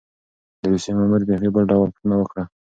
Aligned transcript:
د 0.59 0.61
روسيې 0.71 0.91
مامور 0.97 1.21
بېخي 1.27 1.49
بل 1.53 1.63
ډول 1.71 1.87
پوښتنه 1.93 2.15
وکړه. 2.17 2.43